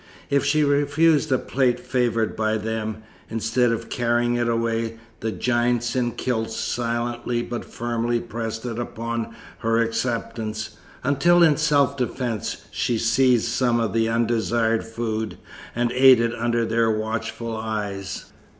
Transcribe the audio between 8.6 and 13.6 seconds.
it upon her acceptance, until in self defence she seized